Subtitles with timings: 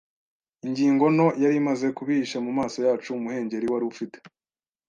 [0.65, 3.09] ingingo nto yari imaze kubihisha mumaso yacu.
[3.17, 4.17] Umuhengeri, wari ufite